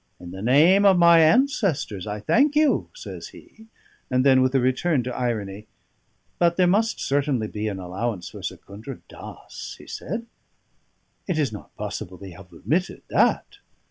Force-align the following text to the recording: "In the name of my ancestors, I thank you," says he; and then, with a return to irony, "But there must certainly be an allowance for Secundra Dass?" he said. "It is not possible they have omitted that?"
"In 0.19 0.31
the 0.31 0.41
name 0.41 0.83
of 0.83 0.97
my 0.97 1.19
ancestors, 1.19 2.07
I 2.07 2.21
thank 2.21 2.55
you," 2.55 2.89
says 2.95 3.27
he; 3.27 3.67
and 4.09 4.25
then, 4.25 4.41
with 4.41 4.55
a 4.55 4.59
return 4.59 5.03
to 5.03 5.15
irony, 5.15 5.67
"But 6.39 6.57
there 6.57 6.65
must 6.65 6.99
certainly 6.99 7.47
be 7.47 7.67
an 7.67 7.77
allowance 7.77 8.27
for 8.29 8.41
Secundra 8.41 8.99
Dass?" 9.07 9.75
he 9.77 9.85
said. 9.85 10.25
"It 11.27 11.37
is 11.37 11.51
not 11.53 11.77
possible 11.77 12.17
they 12.17 12.31
have 12.31 12.51
omitted 12.51 13.03
that?" 13.11 13.59